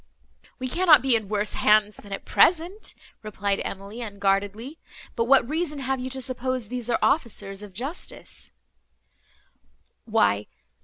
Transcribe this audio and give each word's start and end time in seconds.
"We 0.57 0.67
cannot 0.67 1.03
be 1.03 1.15
in 1.15 1.29
worse 1.29 1.53
hands 1.53 1.97
than 1.97 2.11
at 2.11 2.25
present," 2.25 2.95
replied 3.21 3.61
Emily, 3.63 4.01
unguardedly; 4.01 4.79
"but 5.15 5.25
what 5.25 5.47
reason 5.47 5.77
have 5.77 5.99
you 5.99 6.09
to 6.09 6.21
suppose 6.23 6.69
these 6.69 6.89
are 6.89 6.97
officers 7.03 7.61
of 7.61 7.71
justice?" 7.71 8.49